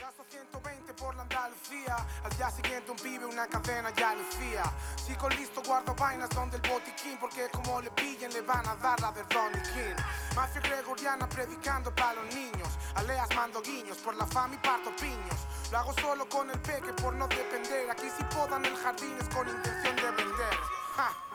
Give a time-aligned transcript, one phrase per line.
[0.00, 1.96] Caso 120 por la Andalucía.
[2.24, 4.62] Al día siguiente un pibe, una cadena ya lucía.
[4.96, 7.18] Sigo listo, guardo vainas donde el botiquín.
[7.18, 9.96] Porque como le pillen, le van a dar la de Ronnie King.
[10.36, 12.68] Mafia gregoriana predicando para los niños.
[12.94, 15.40] Aleas mando guiños, por la fama y parto piños.
[15.72, 17.90] Lo hago solo con el peque por no depender.
[17.90, 20.54] Aquí si podan el jardín es con intención de vender.
[20.96, 21.28] Ja.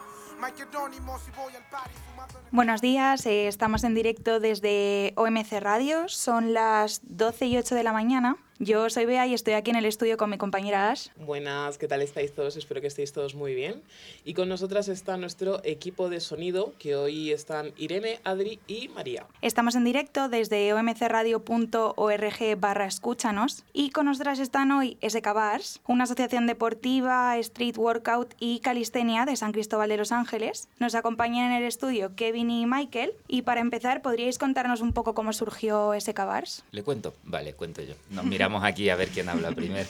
[2.52, 7.84] Buenos días, eh, estamos en directo desde OMC Radio, son las 12 y 8 de
[7.84, 8.36] la mañana.
[8.64, 11.10] Yo soy Bea y estoy aquí en el estudio con mi compañera Ash.
[11.18, 12.56] Buenas, ¿qué tal estáis todos?
[12.56, 13.82] Espero que estéis todos muy bien.
[14.24, 19.26] Y con nosotras está nuestro equipo de sonido, que hoy están Irene, Adri y María.
[19.42, 26.06] Estamos en directo desde omcradio.org barra escúchanos y con nosotras están hoy SK Bars, una
[26.06, 30.70] asociación deportiva, street workout y calistenia de San Cristóbal de los Ángeles.
[30.80, 35.14] Nos acompañan en el estudio Kevin y Michael y para empezar, ¿podríais contarnos un poco
[35.14, 36.64] cómo surgió SK Bars?
[36.72, 37.14] ¿Le cuento?
[37.26, 37.96] Vale, cuento yo.
[38.10, 39.88] Nos miramos aquí a ver quién habla primero.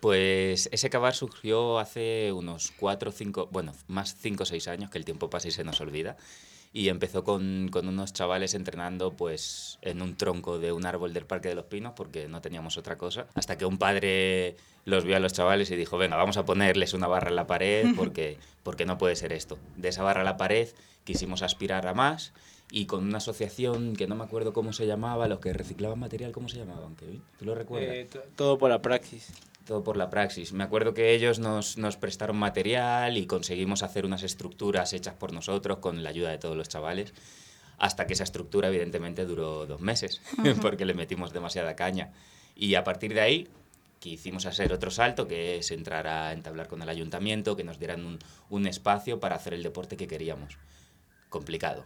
[0.00, 4.90] Pues ese cabar surgió hace unos 4 o 5, bueno, más 5 o 6 años,
[4.90, 6.16] que el tiempo pasa y se nos olvida.
[6.72, 11.24] Y empezó con, con unos chavales entrenando pues en un tronco de un árbol del
[11.24, 13.26] Parque de los Pinos porque no teníamos otra cosa.
[13.34, 16.92] Hasta que un padre los vio a los chavales y dijo, venga, vamos a ponerles
[16.92, 19.58] una barra en la pared porque, porque no puede ser esto.
[19.76, 20.68] De esa barra a la pared
[21.04, 22.32] quisimos aspirar a más
[22.70, 26.32] y con una asociación que no me acuerdo cómo se llamaba, los que reciclaban material,
[26.32, 27.22] ¿cómo se llamaban, Kevin?
[27.38, 27.94] ¿Tú lo recuerdas?
[27.94, 29.32] Eh, to- todo por la praxis.
[29.66, 30.52] Todo por la praxis.
[30.52, 35.32] Me acuerdo que ellos nos, nos prestaron material y conseguimos hacer unas estructuras hechas por
[35.32, 37.12] nosotros con la ayuda de todos los chavales.
[37.78, 40.20] Hasta que esa estructura, evidentemente, duró dos meses,
[40.62, 42.12] porque le metimos demasiada caña.
[42.56, 43.48] Y a partir de ahí,
[44.00, 48.04] quisimos hacer otro salto, que es entrar a entablar con el ayuntamiento, que nos dieran
[48.04, 48.18] un,
[48.50, 50.56] un espacio para hacer el deporte que queríamos.
[51.28, 51.84] Complicado.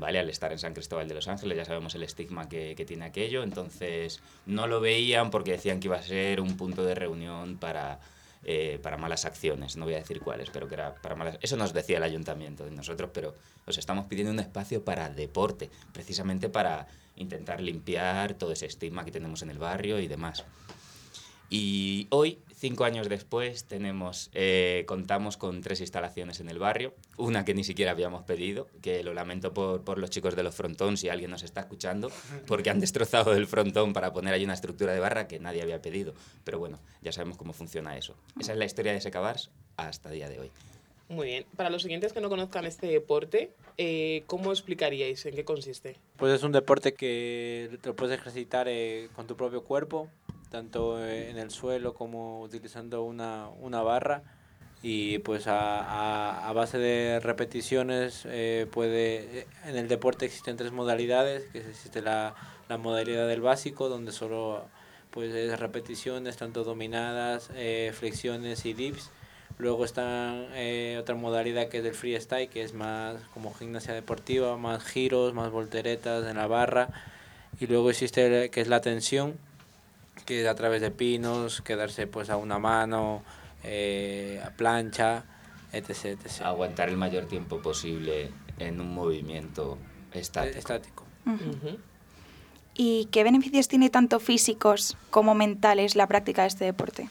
[0.00, 0.18] ¿Vale?
[0.18, 3.04] Al estar en San Cristóbal de los Ángeles ya sabemos el estigma que, que tiene
[3.04, 7.58] aquello, entonces no lo veían porque decían que iba a ser un punto de reunión
[7.58, 8.00] para,
[8.42, 11.38] eh, para malas acciones, no voy a decir cuáles, pero que era para malas...
[11.42, 13.34] Eso nos decía el ayuntamiento de nosotros, pero
[13.66, 16.86] os estamos pidiendo un espacio para deporte, precisamente para
[17.16, 20.44] intentar limpiar todo ese estigma que tenemos en el barrio y demás.
[21.52, 26.94] Y hoy, cinco años después, tenemos, eh, contamos con tres instalaciones en el barrio.
[27.16, 30.54] Una que ni siquiera habíamos pedido, que lo lamento por, por los chicos de los
[30.54, 32.12] frontón si alguien nos está escuchando,
[32.46, 35.82] porque han destrozado el frontón para poner ahí una estructura de barra que nadie había
[35.82, 36.14] pedido.
[36.44, 38.14] Pero bueno, ya sabemos cómo funciona eso.
[38.38, 40.50] Esa es la historia de Secabars hasta el día de hoy.
[41.08, 41.44] Muy bien.
[41.56, 45.96] Para los siguientes que no conozcan este deporte, eh, ¿cómo explicaríais en qué consiste?
[46.16, 50.08] Pues es un deporte que te lo puedes ejercitar eh, con tu propio cuerpo,
[50.50, 54.22] tanto eh, en el suelo como utilizando una, una barra.
[54.82, 59.46] Y pues a, a- a base de repeticiones eh, puede...
[59.66, 62.34] En el deporte existen tres modalidades, que existe la,
[62.68, 64.64] la modalidad del básico, donde solo
[65.10, 69.10] pues es repeticiones, tanto dominadas, eh, flexiones y dips.
[69.58, 74.56] Luego está eh, otra modalidad que es del freestyle, que es más como gimnasia deportiva,
[74.56, 76.88] más giros, más volteretas en la barra.
[77.60, 79.36] Y luego existe el- que es la tensión,
[80.24, 83.22] que a través de pinos, quedarse pues a una mano,
[83.64, 85.24] eh, a plancha,
[85.72, 86.04] etc.
[86.04, 86.42] etc.
[86.42, 89.78] Aguantar el mayor tiempo posible en un movimiento
[90.12, 90.58] estático.
[90.58, 91.04] Estático.
[91.26, 91.78] Ujú.
[92.74, 97.08] ¿Y qué beneficios tiene tanto físicos como mentales la práctica de este deporte?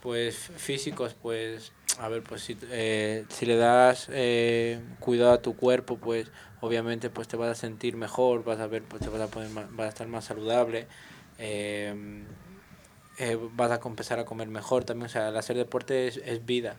[0.00, 5.56] Pues físicos, pues, a ver, pues si, eh, si le das eh, cuidado a tu
[5.56, 9.20] cuerpo, pues obviamente pues te vas a sentir mejor, vas a ver, pues te vas
[9.20, 10.88] a, poner vas a estar más saludable,
[11.38, 12.24] eh,
[13.18, 16.44] eh, vas a empezar a comer mejor también, o sea, el hacer deporte es, es
[16.44, 16.76] vida.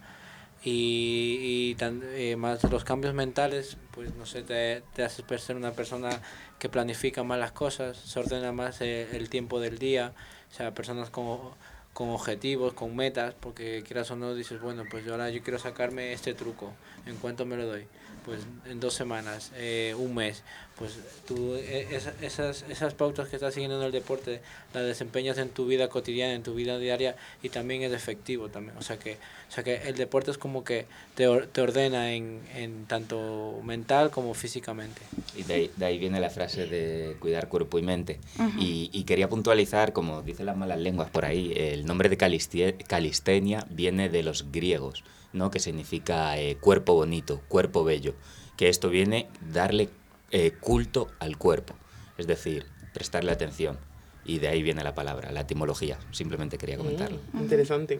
[0.63, 1.38] Y,
[1.71, 5.71] y tan- eh, más los cambios mentales, pues no sé, te, te haces ser una
[5.71, 6.09] persona
[6.57, 10.13] que planifica más las cosas, se ordena más eh, el tiempo del día,
[10.51, 11.55] o sea, personas como
[11.93, 16.13] con objetivos, con metas, porque quieras o no dices, bueno, pues ahora yo quiero sacarme
[16.13, 16.73] este truco,
[17.05, 17.85] ¿en cuánto me lo doy?
[18.25, 20.43] Pues en dos semanas, eh, un mes,
[20.78, 24.41] pues tú esa- esas, esas pautas que estás siguiendo en el deporte
[24.74, 28.76] las desempeñas en tu vida cotidiana, en tu vida diaria y también es efectivo también,
[28.78, 30.85] o sea que, o sea que el deporte es como que
[31.16, 35.02] te, or- te ordena en, en tanto mental como físicamente.
[35.38, 38.20] Y de ahí, de ahí viene la frase de cuidar cuerpo y mente.
[38.59, 42.76] y, y quería puntualizar, como dicen las malas lenguas por ahí, el nombre de calistie-
[42.85, 45.52] calistenia viene de los griegos, ¿no?
[45.52, 48.14] que significa eh, cuerpo bonito, cuerpo bello.
[48.58, 49.90] Que esto viene darle
[50.35, 51.76] eh, culto al cuerpo,
[52.17, 53.78] es decir, prestarle atención.
[54.26, 55.97] Y de ahí viene la palabra, la etimología.
[56.11, 57.20] Simplemente quería comentarlo.
[57.34, 57.99] Mm, interesante.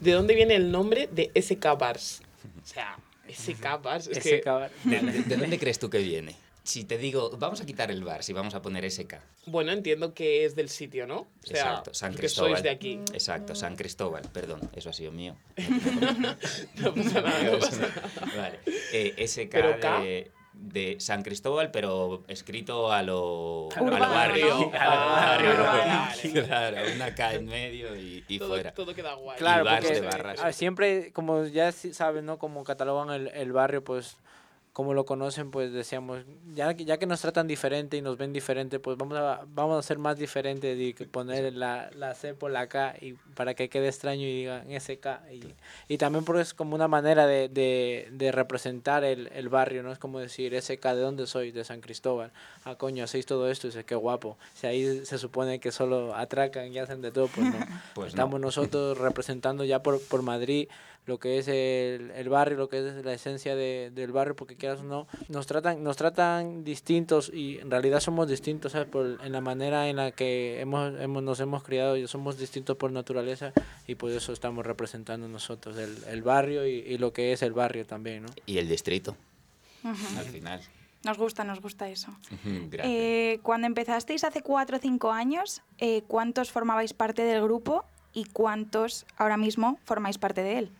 [0.00, 2.20] ¿De dónde viene el nombre de SK Bars?
[2.62, 2.96] O sea,
[3.28, 4.40] SK Bars, es Ese que...
[4.42, 6.36] cabar- ¿De, de- de dónde crees tú que viene?
[6.66, 9.16] si te digo, vamos a quitar el bar, si vamos a poner SK.
[9.44, 11.18] Bueno, entiendo que es del sitio, ¿no?
[11.20, 12.52] O sea, Exacto, San que Cristóbal.
[12.52, 13.00] sois de aquí.
[13.12, 15.36] Exacto, San Cristóbal, perdón, eso ha sido mío.
[16.76, 18.32] No pasa nada, no pasa nada.
[18.36, 18.58] Vale.
[18.92, 20.00] Eh, SK ¿Pero K?
[20.00, 24.70] de, de San Cristóbal, pero escrito a lo, a lo barrio.
[24.74, 25.64] Ah, A lo barrio.
[25.64, 26.32] vale.
[26.46, 28.72] Claro, una K en medio y, y todo, fuera.
[28.72, 29.36] todo queda guay.
[29.38, 30.40] Claro, bars porque de barras.
[30.42, 32.38] ah, siempre, como ya saben, ¿no?
[32.38, 34.16] Como catalogan el, el barrio, pues
[34.74, 38.32] como lo conocen, pues decíamos, ya, que- ya que nos tratan diferente y nos ven
[38.32, 42.50] diferente, pues vamos a, vamos a ser más diferentes y poner la, la C por
[42.50, 45.06] la K y para que quede extraño y digan SK.
[45.32, 45.44] Y,
[45.86, 49.92] y también porque es como una manera de, de, de representar el, el barrio, ¿no?
[49.92, 51.52] Es como decir, SK, ¿de dónde soy?
[51.52, 52.32] De San Cristóbal.
[52.64, 54.36] Ah, coño, hacéis todo esto, y dices, qué guapo.
[54.54, 57.58] Si ahí se supone que solo atracan y hacen de todo, pues no.
[57.94, 58.08] Pues no.
[58.08, 60.68] Estamos nosotros representando ya por, por Madrid
[61.06, 64.56] lo que es el, el barrio, lo que es la esencia de, del barrio, porque
[64.56, 68.88] quieras o no, nos tratan, nos tratan distintos y en realidad somos distintos, ¿sabes?
[68.88, 72.76] Por, en la manera en la que hemos, hemos, nos hemos criado y somos distintos
[72.76, 73.52] por naturaleza
[73.86, 77.52] y por eso estamos representando nosotros el, el barrio y, y lo que es el
[77.52, 78.28] barrio también, ¿no?
[78.46, 79.16] Y el distrito,
[79.84, 80.60] al final.
[81.04, 82.08] Nos gusta, nos gusta eso.
[82.70, 82.86] Gracias.
[82.86, 87.84] Eh, cuando empezasteis hace cuatro o cinco años, eh, ¿cuántos formabais parte del grupo
[88.14, 90.70] y cuántos ahora mismo formáis parte de él?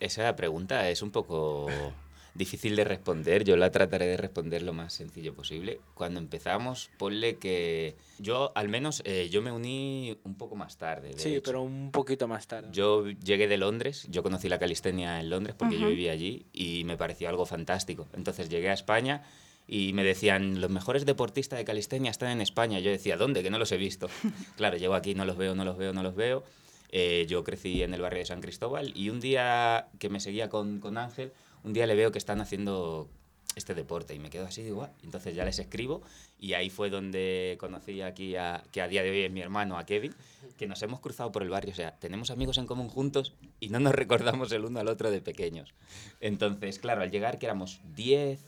[0.00, 1.66] Esa pregunta es un poco
[2.34, 3.44] difícil de responder.
[3.44, 5.80] Yo la trataré de responder lo más sencillo posible.
[5.94, 11.08] Cuando empezamos, ponle que yo, al menos, eh, yo me uní un poco más tarde.
[11.14, 11.42] de Sí, hecho.
[11.44, 12.68] pero un poquito más tarde.
[12.72, 16.84] Yo llegué de Londres, yo conocí la calistenia en Londres porque yo vivía allí y
[16.84, 18.06] me pareció algo fantástico.
[18.14, 19.22] Entonces llegué a España
[19.68, 22.78] y me decían, los mejores deportistas de calistenia están en España.
[22.80, 23.42] Yo decía, ¿dónde?
[23.42, 24.08] Que no los he visto.
[24.56, 26.44] claro, llego aquí, no los veo, no los veo, no los veo.
[26.90, 30.48] Eh, yo crecí en el barrio de San Cristóbal y un día que me seguía
[30.48, 31.32] con, con Ángel,
[31.64, 33.08] un día le veo que están haciendo
[33.56, 34.92] este deporte y me quedo así, digo, "Ah".
[35.02, 36.02] entonces ya les escribo
[36.38, 39.78] y ahí fue donde conocí aquí a, que a día de hoy es mi hermano,
[39.78, 40.14] a Kevin,
[40.58, 43.70] que nos hemos cruzado por el barrio, o sea, tenemos amigos en común juntos y
[43.70, 45.72] no nos recordamos el uno al otro de pequeños.
[46.20, 48.40] Entonces, claro, al llegar que éramos 10,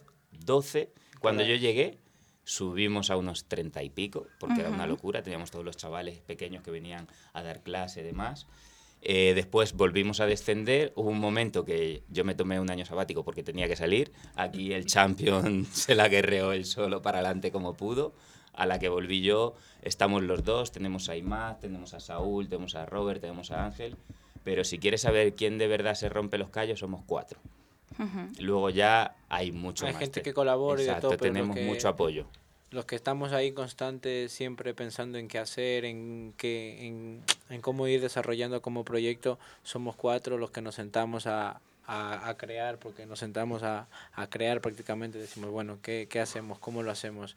[0.44, 1.98] 12, cuando yo llegué
[2.48, 6.62] subimos a unos 30 y pico, porque era una locura, teníamos todos los chavales pequeños
[6.62, 8.46] que venían a dar clase y demás.
[9.02, 10.94] Eh, después volvimos a descender.
[10.96, 14.12] Hubo un momento que yo me tomé un año sabático porque tenía que salir.
[14.34, 18.14] Aquí el champion se la guerreó él solo para adelante como pudo.
[18.54, 20.72] A la que volví yo, estamos los dos.
[20.72, 23.98] Tenemos a Imad, tenemos a Saúl, tenemos a Robert, tenemos a Ángel.
[24.42, 27.40] Pero si quieres saber quién de verdad se rompe los callos, somos cuatro.
[28.40, 30.00] Luego ya hay mucho Hay más.
[30.00, 32.26] gente te- que colabora y de Exacto, todo, pero lo tenemos que- mucho apoyo.
[32.70, 37.86] los que estamos ahí constantes, siempre pensando en qué hacer, en, qué, en, en cómo
[37.88, 43.06] ir desarrollando como proyecto, somos cuatro los que nos sentamos a, a, a crear, porque
[43.06, 46.58] nos sentamos a, a crear prácticamente, decimos, bueno, ¿qué, qué hacemos?
[46.58, 47.36] ¿Cómo lo hacemos?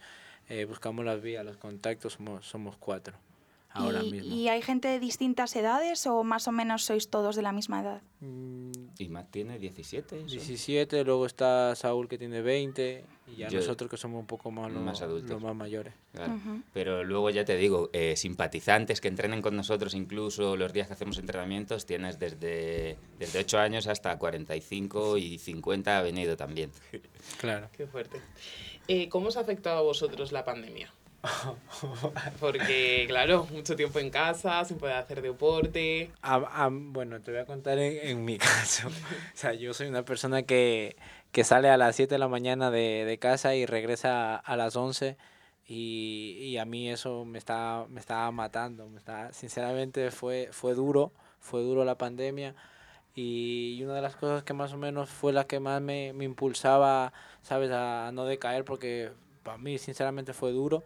[0.50, 3.16] Eh, buscamos las vías, los contactos, somos, somos cuatro
[3.74, 4.36] ahora ¿Y, mismo.
[4.36, 7.80] ¿Y hay gente de distintas edades o más o menos sois todos de la misma
[7.80, 8.02] edad?
[8.20, 10.18] Mm, Imad tiene 17.
[10.20, 10.26] eso.
[10.28, 14.52] 17, luego está Saúl que tiene 20 y ya Yo- nosotros que somos un poco
[14.52, 15.30] más, lo- Más adultos.
[15.32, 15.94] los más mayores.
[16.14, 16.34] Claro.
[16.74, 20.94] Pero luego ya te digo, eh, simpatizantes que entrenen con nosotros, incluso los días que
[20.94, 26.72] hacemos entrenamientos, tienes desde, desde 8 años hasta 45 y 50 ha venido también.
[27.40, 27.70] Claro.
[27.76, 28.20] Qué fuerte.
[28.88, 30.94] Eh, ¿Cómo os ha afectado a vosotros la pandemia?
[32.40, 36.12] Porque, claro, mucho tiempo en casa, sin poder hacer deporte.
[36.22, 38.88] A- a- bueno, te voy a contar en, en mi caso.
[38.88, 38.92] O
[39.38, 40.96] sea, yo soy una persona que,
[41.32, 44.76] que sale a las 7 de la mañana de, de casa y regresa a las
[44.76, 45.18] 11
[45.68, 48.88] y, y a mí eso me está me estaba matando.
[48.90, 52.56] Me está, sinceramente fue, fue duro, fue duro la pandemia
[53.16, 56.14] y, y una de las cosas que más o menos fue la que más me,
[56.14, 57.72] me impulsaba, ¿sabes?
[57.72, 59.12] A no decaer porque
[59.44, 60.84] para mí sinceramente fue duro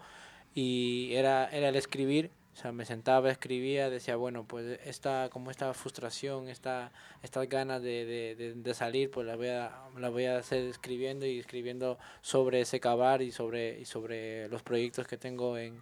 [0.56, 2.32] y era, era el escribir.
[2.54, 7.82] O sea, me sentaba, escribía, decía, bueno, pues esta, como esta frustración, esta, estas ganas
[7.82, 12.00] de, de, de, salir, pues la voy, a, la voy a hacer escribiendo y escribiendo
[12.22, 15.82] sobre ese cavar y sobre, y sobre los proyectos que tengo en,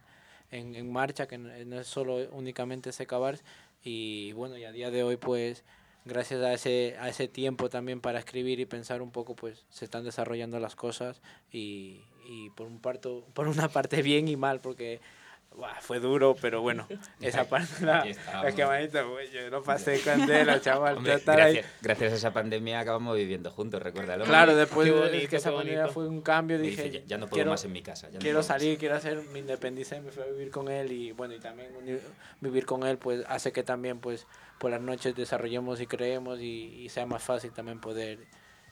[0.50, 3.38] en, en marcha, que no no es solo únicamente ese cavar.
[3.84, 5.64] Y bueno, y a día de hoy, pues
[6.06, 9.86] gracias a ese, a ese tiempo también para escribir y pensar un poco, pues se
[9.86, 14.62] están desarrollando las cosas y, y por, un parto, por una parte bien y mal,
[14.62, 15.00] porque
[15.56, 16.88] buah, fue duro, pero bueno,
[17.22, 22.14] esa parte la, es que manito, güey, yo no pasé candela, chaval, Hombre, gracias, gracias
[22.14, 24.26] a esa pandemia acabamos viviendo juntos, recuérdalo.
[24.26, 27.36] Claro, después bonito, que esa pandemia fue un cambio, dije, dice, ya, ya no puedo
[27.36, 28.08] quiero, más en mi casa.
[28.08, 28.46] ya no quiero puedo más".
[28.48, 31.70] salir, quiero hacer, me independicé, me fui a vivir con él y bueno, y también
[32.42, 34.28] vivir con él pues hace que también pues
[34.60, 38.20] por las noches desarrollemos y creemos y, y sea más fácil también poder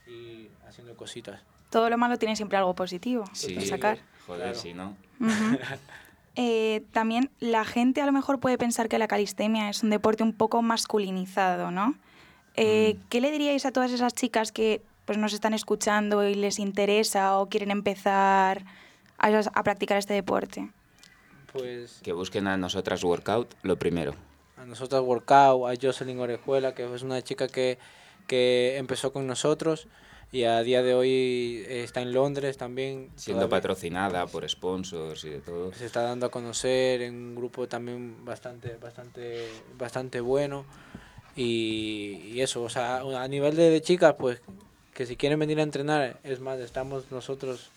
[0.07, 1.41] ir haciendo cositas.
[1.69, 3.99] todo lo malo tiene siempre algo positivo Sí, sacar.
[4.25, 4.57] joder, Claro.
[4.59, 4.97] si no.
[5.19, 5.57] Ujú.
[6.35, 10.23] Eh, también la gente a lo mejor puede pensar que la calistenia es un deporte
[10.23, 11.95] un poco masculinizado, ¿no?
[12.55, 13.07] Eh, Mm.
[13.09, 17.37] ¿Qué le diríais a todas esas chicas que pues, nos están escuchando y les interesa
[17.37, 18.63] o quieren empezar
[19.17, 20.69] a, a practicar este deporte?
[21.51, 24.15] Pues Que busquen a nosotras workout, lo primero.
[24.57, 27.77] a nosotras Workout, a Jocelyn Orejuela, que es una chica que,
[28.27, 29.87] que empezó con nosotros
[30.31, 33.09] y a día de hoy eh, está en Londres también.
[33.15, 35.73] Siendo todavía patrocinada por sponsors y de todo.
[35.73, 40.65] Se está dando a conocer en un grupo también bastante, bastante, bastante bueno.
[41.35, 44.41] Y, y eso, o sea, a nivel de, de chicas, pues
[44.93, 47.69] que si quieren venir a entrenar, es más, estamos nosotros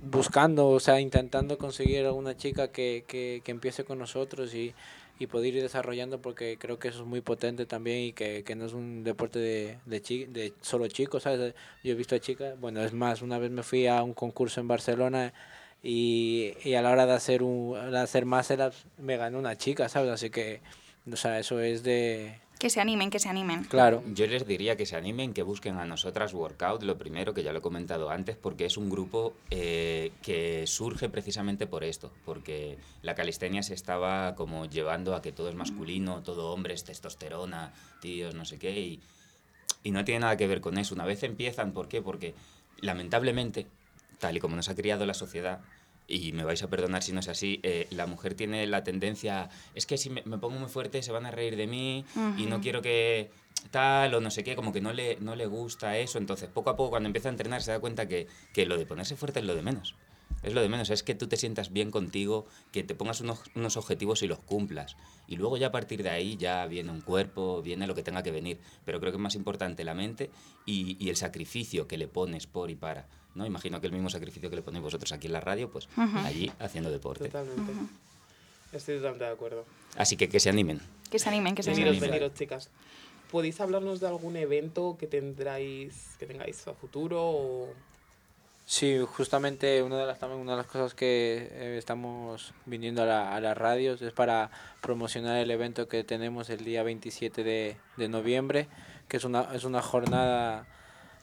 [0.00, 4.74] buscando, o sea, intentando conseguir alguna chica que, que, que empiece con nosotros y,
[5.22, 8.54] y poder ir desarrollando porque creo que eso es muy potente también y que, que
[8.56, 11.54] no es un deporte de, de, chi- de solo chicos, ¿sabes?
[11.84, 14.60] Yo he visto a chicas, bueno, es más, una vez me fui a un concurso
[14.60, 15.32] en Barcelona
[15.82, 19.88] y, y a la hora de hacer, un, de hacer másteras me ganó una chica,
[19.88, 20.10] ¿sabes?
[20.10, 20.60] Así que,
[21.10, 22.40] o sea, eso es de...
[22.62, 23.64] Que se animen, que se animen.
[23.64, 27.42] Claro, Yo les diría que se animen, que busquen a nosotras Workout, lo primero, que
[27.42, 32.12] ya lo he comentado antes, porque es un grupo eh, que surge precisamente por esto,
[32.24, 36.84] porque la calistenia se estaba como llevando a que todo es masculino, todo hombre es
[36.84, 39.00] testosterona, tíos, no sé qué, y,
[39.82, 40.94] y no tiene nada que ver con eso.
[40.94, 42.00] Una vez empiezan, ¿por qué?
[42.00, 42.32] Porque
[42.80, 43.66] lamentablemente,
[44.20, 45.62] tal y como nos ha criado la sociedad,
[46.12, 49.48] y me vais a perdonar si no es así, eh, la mujer tiene la tendencia,
[49.74, 52.04] es que si me, me pongo muy fuerte se van a reír de mí
[52.36, 53.30] y no quiero que
[53.70, 56.18] tal o no sé qué, como que no le, no le gusta eso.
[56.18, 58.86] Entonces, poco a poco, cuando empieza a entrenar, se da cuenta que, que lo de
[58.86, 59.94] ponerse fuerte es lo de menos.
[60.42, 63.42] Es lo de menos, es que tú te sientas bien contigo, que te pongas unos,
[63.54, 64.96] unos objetivos y los cumplas.
[65.28, 68.24] Y luego ya a partir de ahí ya viene un cuerpo, viene lo que tenga
[68.24, 68.58] que venir.
[68.84, 70.30] Pero creo que es más importante la mente
[70.66, 73.06] y, y el sacrificio que le pones por y para.
[73.34, 73.46] ¿No?
[73.46, 75.88] Imagino que el mismo sacrificio que le ponéis vosotros aquí en la radio, pues
[76.24, 77.26] allí haciendo deporte.
[77.26, 77.72] Totalmente.
[78.72, 79.64] Estoy totalmente de acuerdo.
[79.96, 80.80] Así que que se animen.
[81.10, 82.10] Que se animen, que se Veniros, animen.
[82.10, 82.20] anima.
[82.20, 82.70] veniros, chicas.
[83.30, 87.18] ¿Podéis hablarnos de algún evento que tendráis, que tengáis a futuro?
[87.22, 87.68] O...
[88.64, 93.06] Sí, justamente una de las también una de las cosas que eh, estamos viniendo a,
[93.06, 97.76] la- a las radios es para promocionar el evento que tenemos el día 27 de,
[97.96, 98.68] de noviembre,
[99.08, 100.66] que es una es una jornada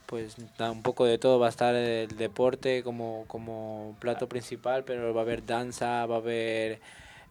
[0.09, 4.83] pues da un poco de todo, va a estar el deporte como como plato principal,
[4.83, 6.79] pero va a haber danza, va a haber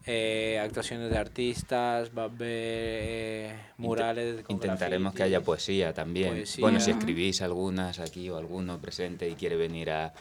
[0.05, 4.45] eh, actuaciones de artistas, va a haber eh, murales.
[4.47, 6.29] Intentaremos que haya poesía también.
[6.29, 6.61] Poesía.
[6.61, 10.13] Bueno, si escribís algunas aquí o alguno presente y quiere venir a,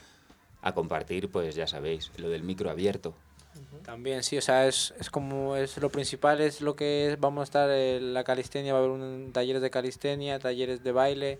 [0.60, 3.14] a compartir, pues ya sabéis, lo del micro abierto.
[3.84, 7.42] También, sí, o sea, es, es como, es lo principal, es lo que es, vamos
[7.42, 11.38] a estar en la calistenia, va a haber un, talleres de calistenia, talleres de baile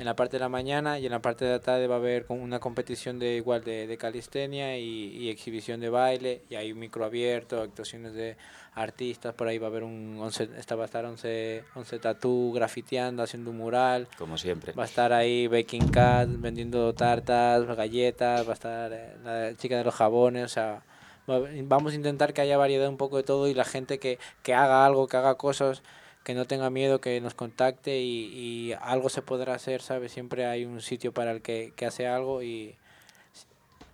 [0.00, 1.98] en la parte de la mañana y en la parte de la tarde va a
[1.98, 4.84] haber una competición de igual de, de calistenia y,
[5.16, 8.36] y exhibición de baile y hay un micro abierto, actuaciones de
[8.74, 12.52] artistas, por ahí va a haber un, 11, esta va a estar 11, 11 tatú
[12.54, 14.08] grafiteando, haciendo un mural.
[14.16, 14.72] Como siempre.
[14.72, 19.76] Va a estar ahí Baking Cat vendiendo tartas, galletas, va a estar eh, la chica
[19.76, 20.82] de los jabones, o sea,
[21.28, 24.18] va- vamos a intentar que haya variedad un poco de todo y la gente que,
[24.42, 25.82] que haga algo, que haga cosas,
[26.24, 30.12] que no tenga miedo, que nos contacte y, y algo se podrá hacer, ¿sabes?
[30.12, 32.74] Siempre hay un sitio para el que, que hace algo y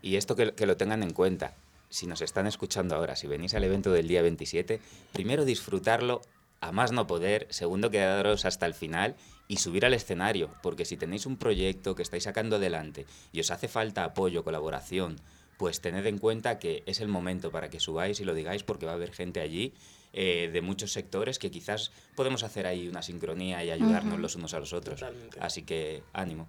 [0.02, 1.54] Y esto que, que lo tengan en cuenta.
[1.88, 4.80] Si nos están escuchando ahora, si venís al evento del día 27,
[5.12, 6.20] primero disfrutarlo
[6.60, 9.14] a más no poder, segundo quedaros hasta el final
[9.46, 13.50] y subir al escenario, porque si tenéis un proyecto que estáis sacando adelante y os
[13.50, 15.16] hace falta apoyo, colaboración,
[15.58, 18.86] pues tened en cuenta que es el momento para que subáis y lo digáis porque
[18.86, 19.72] va a haber gente allí
[20.18, 24.22] eh, de muchos sectores que quizás podemos hacer ahí una sincronía y ayudarnos Ujú.
[24.22, 24.98] los unos a los otros.
[24.98, 25.38] Totalmente.
[25.40, 26.48] Así que ánimo.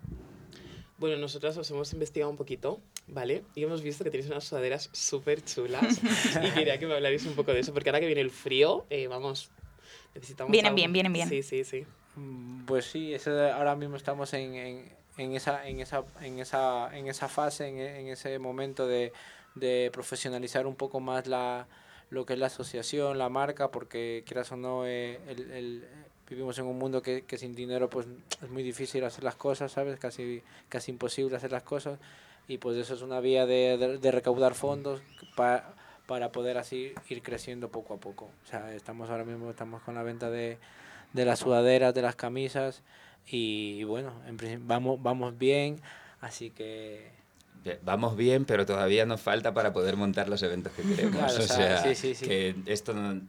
[0.98, 3.44] Bueno, nosotras os hemos investigado un poquito, ¿vale?
[3.56, 6.00] Y hemos visto que tenéis unas sudaderas súper chulas.
[6.44, 8.86] y quería que me hablarais un poco de eso, porque ahora que viene el frío,
[8.90, 9.52] eh, vamos,
[10.16, 10.50] necesitamos...
[10.50, 10.76] Vienen algo.
[10.78, 11.28] bien, vienen bien.
[11.30, 11.86] Sí, sí, sí.
[12.16, 13.14] Mm, Pues sí,
[13.54, 17.78] ahora mismo estamos en, en, en esa, en, esa, en, esa, en esa fase, en,
[17.80, 19.12] en ese momento de,
[19.56, 21.68] de profesionalizar un poco más la,
[22.10, 25.88] lo que es la asociación, la marca, porque quieras o no, eh, el, el-
[26.30, 28.06] vivimos en un mundo que, que sin dinero pues
[28.44, 29.98] es muy difícil hacer las cosas, ¿sabes?
[30.00, 32.00] Casi, casi imposible hacer las cosas
[32.50, 35.02] y pues eso es una vía de, de, de recaudar fondos
[35.38, 35.74] para,
[36.06, 38.26] para poder así ir creciendo poco a poco.
[38.44, 40.58] O sea, estamos ahora mismo estamos con la venta de,
[41.14, 42.84] de las sudaderas, de las camisas
[43.26, 45.82] y bueno, en vamos, vamos bien,
[46.22, 47.12] así que
[47.84, 51.18] Vamos bien, pero todavía nos falta para poder montar los eventos que queremos.
[51.18, 52.26] Claro, o sea, sí, sí, sí.
[52.26, 53.22] que esto no,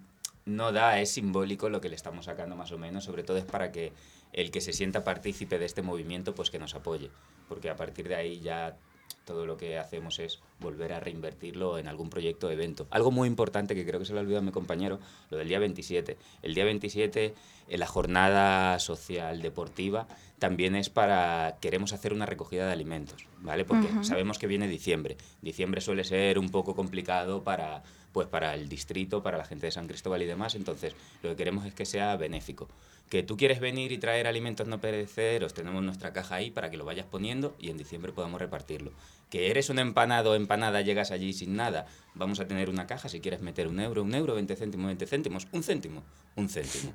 [0.47, 3.45] no da, es simbólico lo que le estamos sacando más o menos, sobre todo es
[3.45, 3.93] para que
[4.33, 7.11] el que se sienta partícipe de este movimiento, pues que nos apoye,
[7.49, 8.77] porque a partir de ahí ya
[9.25, 12.87] todo lo que hacemos es volver a reinvertirlo en algún proyecto o evento.
[12.91, 15.01] Algo muy importante que creo que se lo ha olvidado a mi compañero,
[15.31, 16.17] lo del día 27.
[16.43, 17.35] El día 27,
[17.69, 23.65] en la jornada social deportiva, también es para, queremos hacer una recogida de alimentos, ¿vale?
[23.65, 25.17] Porque sabemos que viene diciembre.
[25.43, 29.73] Diciembre suele ser un poco complicado para, pues para el distrito, para la gente de
[29.73, 32.69] San Cristóbal y demás, entonces lo que queremos es que sea benéfico.
[33.09, 36.77] Que tú quieres venir y traer alimentos no perecederos, tenemos nuestra caja ahí para que
[36.77, 38.93] lo vayas poniendo y en diciembre podamos repartirlo.
[39.31, 43.09] Que eres un empanado o empanada, llegas allí sin nada, vamos a tener una caja,
[43.09, 46.03] si quieres meter un euro, un euro, 20 céntimos, 20 céntimos, un céntimo,
[46.37, 46.93] un céntimo.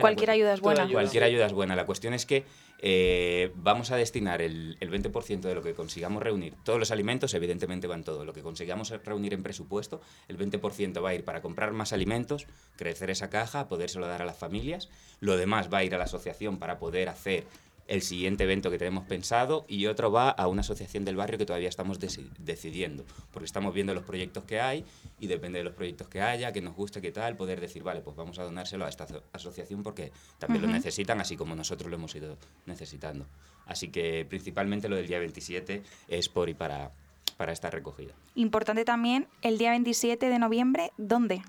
[0.00, 0.88] Cualquier ayuda es buena.
[0.88, 1.76] Cualquier ayuda es buena.
[1.76, 2.44] La cuestión es que
[2.78, 6.54] eh, vamos a destinar el, el 20% de lo que consigamos reunir.
[6.64, 8.24] Todos los alimentos, evidentemente, van todo.
[8.24, 12.46] Lo que consigamos reunir en presupuesto, el 20% va a ir para comprar más alimentos,
[12.76, 14.88] crecer esa caja, podérselo dar a las familias.
[15.20, 17.44] Lo demás va a ir a la asociación para poder hacer
[17.86, 21.46] el siguiente evento que tenemos pensado y otro va a una asociación del barrio que
[21.46, 24.84] todavía estamos decidiendo, porque estamos viendo los proyectos que hay
[25.20, 28.00] y depende de los proyectos que haya, que nos guste, qué tal, poder decir, vale,
[28.00, 31.96] pues vamos a donárselo a esta asociación porque también lo necesitan, así como nosotros lo
[31.96, 33.26] hemos ido necesitando.
[33.66, 36.90] Así que principalmente lo del día 27 es por y para,
[37.36, 38.14] para esta recogida.
[38.34, 41.42] Importante también, el día 27 de noviembre, ¿dónde?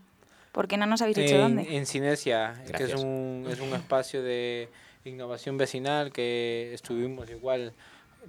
[0.51, 1.75] Porque no nos habéis dicho dónde.
[1.75, 4.70] En Cinesia, que es un, es un espacio de
[5.06, 7.74] innovación vecinal que estuvimos igual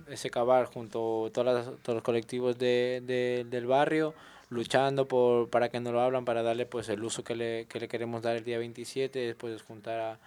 [0.08, 4.14] ese cabar junto a todos los colectivos de, del barrio
[4.50, 7.80] luchando por para que nos lo hablan para darle pues el uso que le, que
[7.80, 10.18] le queremos dar el día 27 después juntar a,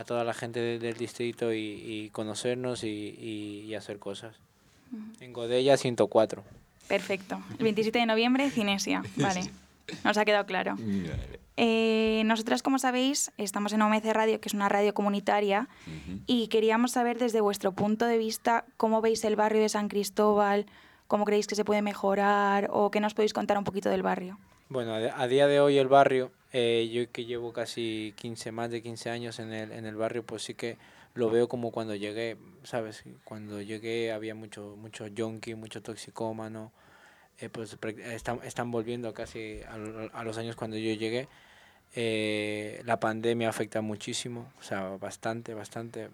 [0.00, 4.36] a toda la gente del distrito y, conocernos y, y, hacer cosas.
[5.20, 6.42] En Godella 104
[6.88, 7.42] perfecto.
[7.58, 9.02] El 27 de noviembre Cinesia.
[9.16, 9.50] Vale
[10.04, 10.76] nos ha quedado claro.
[11.56, 15.68] Eh, nosotras, como sabéis, estamos en OMC Radio, que es una radio comunitaria,
[16.26, 20.66] y queríamos saber desde vuestro punto de vista cómo veis el barrio de San Cristóbal,
[21.08, 24.38] cómo creéis que se puede mejorar o qué nos podéis contar un poquito del barrio.
[24.68, 28.82] Bueno, a, día de hoy el barrio, eh, yo que llevo casi 15, más de
[28.82, 30.76] 15 años en el, en el barrio, pues sí que
[31.14, 33.02] lo veo como cuando llegué, ¿sabes?
[33.24, 36.70] Cuando llegué había mucho, mucho junkie, mucho toxicómano,
[37.38, 37.76] eh, pues
[38.12, 41.28] están, están volviendo casi a, los años cuando yo llegué
[41.94, 46.10] eh, la pandemia afecta muchísimo, o sea, bastante, bastante.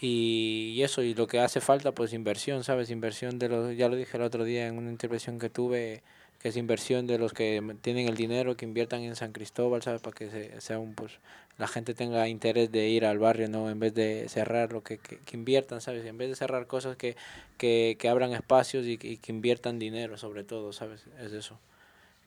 [0.00, 2.90] Y, eso, y lo que hace falta, pues inversión, ¿sabes?
[2.90, 6.02] Inversión de los, ya lo dije el otro día en una intervención que tuve,
[6.42, 10.02] que es inversión de los que tienen el dinero, que inviertan en San Cristóbal, ¿sabes?
[10.02, 11.12] Para que sea un, pues,
[11.58, 13.70] la gente tenga interés de ir al barrio, ¿no?
[13.70, 16.04] En vez de cerrar, lo que, que, inviertan, ¿sabes?
[16.04, 17.16] En vez de cerrar cosas, que,
[17.58, 21.04] que, que abran espacios y, y que inviertan dinero, sobre todo, ¿sabes?
[21.20, 21.58] Es eso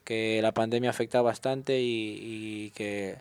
[0.06, 3.16] que la pandemia afecta bastante y, que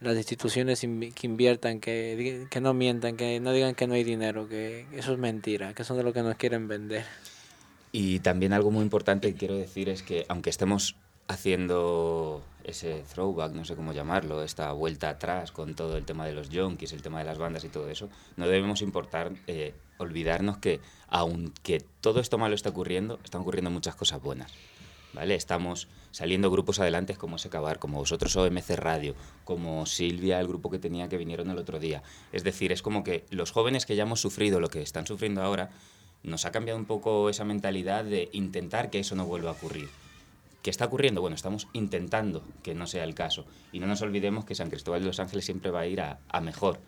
[0.00, 4.48] las instituciones que inviertan, que, que no mientan, que no digan que no hay dinero,
[4.48, 7.04] que eso es mentira, que es de lo que nos quieren vender.
[7.96, 10.96] Y también algo muy importante que quiero decir es que aunque estemos
[11.28, 16.32] haciendo ese throwback, no sé cómo llamarlo, esta vuelta atrás con todo el tema de
[16.32, 20.58] los junkies, el tema de las bandas y todo eso, no debemos importar, eh, olvidarnos
[20.58, 24.50] que aunque todo esto malo está ocurriendo, están ocurriendo muchas cosas buenas.
[25.12, 25.36] ¿vale?
[25.36, 30.80] Estamos saliendo grupos adelante como Secabar, como vosotros OMC Radio, como Silvia, el grupo que
[30.80, 32.02] tenía que vinieron el otro día.
[32.32, 35.44] Es decir, es como que los jóvenes que ya hemos sufrido lo que están sufriendo
[35.44, 35.70] ahora,
[36.24, 39.88] nos ha cambiado un poco esa mentalidad de intentar que eso no vuelva a ocurrir.
[40.62, 41.20] ¿Qué está ocurriendo?
[41.20, 43.44] Bueno, estamos intentando que no sea el caso.
[43.70, 46.18] Y no nos olvidemos que San Cristóbal de los Ángeles siempre va a ir a,
[46.40, 46.80] mejor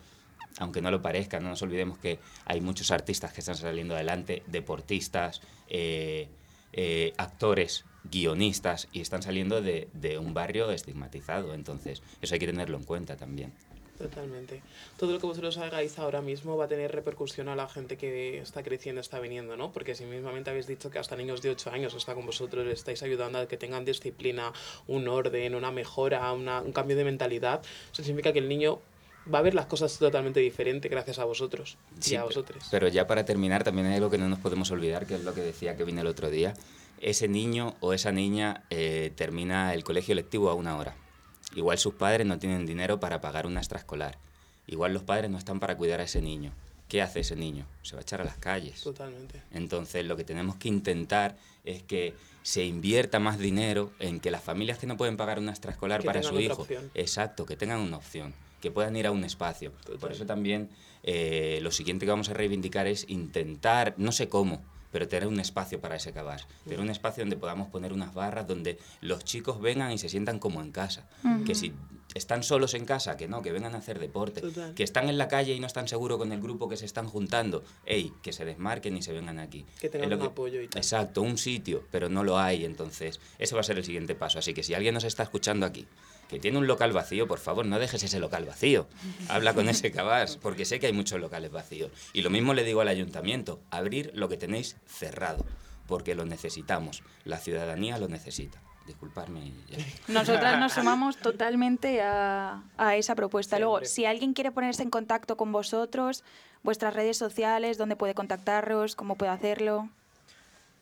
[0.59, 4.43] aunque no lo parezca, no nos olvidemos que hay muchos artistas que están saliendo adelante,
[4.47, 6.31] deportistas, eh,
[6.73, 11.53] eh, actores guionistas y están saliendo de, de, un barrio estigmatizado.
[11.53, 13.53] Entonces, eso hay que tenerlo en cuenta también.
[13.99, 14.63] Totalmente.
[14.99, 18.39] Todo lo que vosotros hagáis ahora mismo va a tener repercusión a la gente que
[18.39, 19.73] está creciendo, está viniendo, ¿no?
[19.73, 23.03] Porque si mismamente habéis dicho que hasta niños de 8 años está con vosotros, estáis
[23.03, 24.53] ayudando a que tengan disciplina,
[24.87, 28.81] un orden, una mejora, una, un cambio de mentalidad, eso significa que el niño
[29.33, 32.65] va a ver las cosas totalmente diferente gracias a vosotros y a vosotros.
[32.71, 35.35] Pero ya para terminar, también hay algo que no nos podemos olvidar, que es lo
[35.35, 36.55] que decía que vine el otro día,
[37.01, 40.97] ese niño o esa niña eh, termina el colegio lectivo a una hora.
[41.55, 44.19] Igual sus padres no tienen dinero para pagar una extraescolar.
[44.67, 46.53] Igual los padres no están para cuidar a ese niño.
[46.89, 47.67] ¿Qué hace ese niño?
[47.83, 48.83] Se va a echar a las calles.
[48.83, 49.43] Totalmente.
[49.53, 54.43] Entonces lo que tenemos que intentar es que se invierta más dinero en que las
[54.43, 58.35] familias que no pueden pagar una extraescolar para su hijo, exacto, que tengan una opción,
[58.61, 59.73] que puedan ir a un espacio.
[59.99, 60.71] Por eso también
[61.03, 65.41] eh, lo siguiente que vamos a reivindicar es intentar, no sé cómo, pero tener un
[65.41, 69.61] espacio para ese cabar, tener un espacio donde podamos poner unas barras donde los chicos
[69.61, 71.07] vengan y se sientan como en casa,
[71.45, 71.73] que si
[72.15, 74.75] están solos en casa, que no, que vengan a hacer deporte, Total.
[74.75, 77.07] que están en la calle y no están seguros con el grupo que se están
[77.07, 79.67] juntando, ey, que se desmarquen y se vengan aquí.
[79.81, 80.81] Que tengan un apoyo y tal.
[80.81, 84.39] Exacto, un sitio, pero no lo hay, entonces ese va a ser el siguiente paso.
[84.39, 85.87] Así que si alguien nos está escuchando aquí,
[86.29, 88.87] que tiene un local vacío, por favor, no dejes ese local vacío.
[89.29, 91.91] Habla con ese cabas, porque sé que hay muchos locales vacíos.
[92.13, 95.45] Y lo mismo le digo al ayuntamiento, abrir lo que tenéis cerrado,
[95.87, 98.61] porque lo necesitamos, la ciudadanía lo necesita.
[98.87, 99.53] Disculparme.
[99.69, 99.79] ya.
[100.07, 103.59] Nosotras nos sumamos totalmente a, a esa propuesta.
[103.59, 106.23] Luego, si alguien quiere ponerse en contacto con vosotros,
[106.63, 109.89] vuestras redes sociales, dónde puede contactaros, cómo puede hacerlo.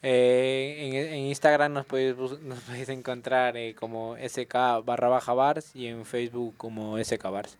[0.06, 5.74] Eh, en, en Instagram nos podéis, nos podéis encontrar eh, como SK barra baja bars
[5.74, 7.56] y en Facebook como SK bars.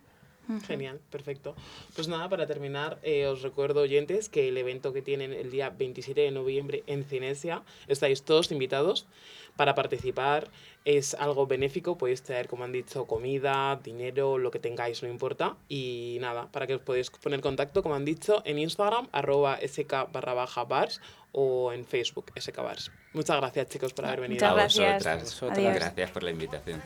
[0.67, 1.55] Genial, perfecto.
[1.95, 5.69] Pues nada, para terminar, eh, os recuerdo, oyentes, que el evento que tienen el día
[5.69, 9.07] 27 de noviembre en Cinesia, estáis todos invitados
[9.55, 10.49] para participar.
[10.83, 15.55] Es algo benéfico, podéis traer, como han dicho, comida, dinero, lo que tengáis, no importa.
[15.67, 19.57] Y nada, para que os podéis poner en contacto, como han dicho, en Instagram, arroba
[19.65, 22.91] sk barra baja bars o en Facebook, sk bars.
[23.13, 24.45] Muchas gracias, chicos, por haber venido.
[24.45, 24.93] Muchas A gracias.
[24.93, 25.23] vosotras.
[25.23, 25.75] Vosotras.
[25.75, 26.81] Gracias por la invitación.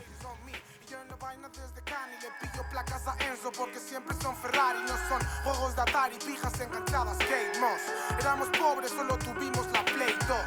[3.47, 7.81] Porque siempre son Ferrari, no son juegos de Atari, pijas enganchadas, Kate Moss.
[8.19, 10.37] Éramos pobres, solo tuvimos la Play 2.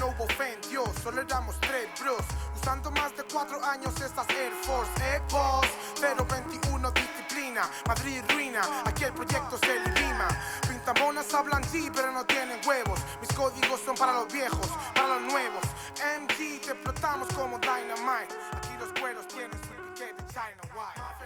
[0.00, 2.24] No hubo fe en Dios, solo éramos tres bros.
[2.56, 5.66] Usando más de cuatro años estas Air Force Epos.
[6.00, 10.28] Pero 21 disciplina, Madrid ruina, aquí el proyecto se elimina.
[10.66, 12.98] Pintamonas hablan sí, pero no tienen huevos.
[13.20, 15.64] Mis códigos son para los viejos, para los nuevos.
[16.20, 18.34] MG te explotamos como Dynamite.
[18.52, 21.17] Aquí los cueros tienen su piquete China White.